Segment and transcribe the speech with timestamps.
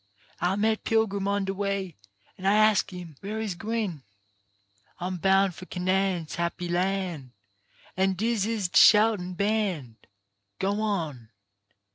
[0.39, 1.95] I met a pilgrim on de way,
[2.35, 4.01] an' I ask him where he's gwine.
[4.97, 7.33] "I'm bound for Canaan's happy Ian',
[7.95, 10.07] An' dis is de shoutin' band.
[10.57, 11.29] Go on.